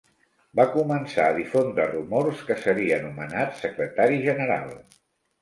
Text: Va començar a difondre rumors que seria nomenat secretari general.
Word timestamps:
Va 0.59 0.63
començar 0.75 1.25
a 1.25 1.35
difondre 1.39 1.85
rumors 1.91 2.41
que 2.49 2.57
seria 2.63 2.99
nomenat 3.05 3.55
secretari 3.61 4.19
general. 4.27 4.75